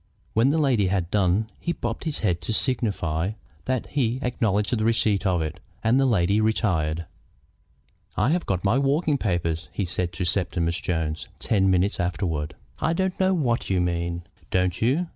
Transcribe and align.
When 0.33 0.49
the 0.49 0.57
lady 0.57 0.87
had 0.87 1.11
done 1.11 1.51
he 1.59 1.73
bobbed 1.73 2.05
his 2.05 2.21
head 2.21 2.41
to 2.41 2.53
signify 2.53 3.33
that 3.65 3.85
he 3.89 4.17
acknowledged 4.23 4.75
the 4.75 4.83
receipt 4.83 5.27
of 5.27 5.43
it, 5.43 5.59
and 5.83 5.99
the 5.99 6.07
lady 6.07 6.41
retired. 6.41 7.05
"I 8.17 8.29
have 8.31 8.47
got 8.47 8.65
my 8.65 8.79
walking 8.79 9.19
papers," 9.19 9.69
he 9.71 9.85
said 9.85 10.11
to 10.13 10.25
Septimus 10.25 10.81
Jones 10.81 11.27
ten 11.37 11.69
minutes 11.69 11.99
afterward. 11.99 12.55
"I 12.79 12.93
don't 12.93 13.19
know 13.19 13.35
what 13.35 13.69
you 13.69 13.79
mean." 13.79 14.23
"Don't 14.49 14.81
you? 14.81 15.05